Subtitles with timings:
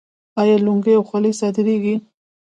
[0.41, 1.95] آیا لونګۍ او خولۍ صادریږي؟